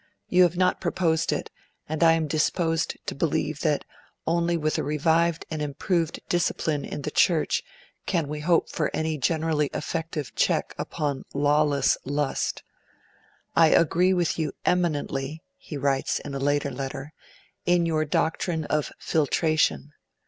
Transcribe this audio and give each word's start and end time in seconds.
You 0.29 0.41
have 0.41 0.57
not 0.57 0.81
proposed 0.81 1.31
it; 1.31 1.51
and 1.87 2.03
I 2.03 2.13
am 2.13 2.25
disposed 2.25 2.97
to 3.05 3.13
believe 3.13 3.59
that 3.59 3.85
only 4.25 4.57
with 4.57 4.79
a 4.79 4.83
revived 4.83 5.45
and 5.51 5.61
improved 5.61 6.19
discipline 6.27 6.83
in 6.83 7.03
the 7.03 7.11
Church 7.11 7.61
can 8.07 8.27
we 8.27 8.39
hope 8.39 8.67
for 8.71 8.89
any 8.95 9.19
generally 9.19 9.67
effective 9.75 10.33
check 10.33 10.73
upon 10.79 11.25
lawless 11.35 11.99
lust.' 12.03 12.63
'I 13.55 13.67
agree 13.67 14.11
with 14.15 14.39
you 14.39 14.53
EMINENTLY,' 14.65 15.43
he 15.55 15.77
writes, 15.77 16.17
in 16.17 16.33
a 16.33 16.39
later 16.39 16.71
letter, 16.71 17.13
'in 17.67 17.85
your 17.85 18.03
doctrine 18.03 18.65
of 18.65 18.91
FILTRATION. 18.97 19.93